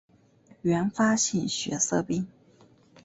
[0.63, 2.27] 原发性血色病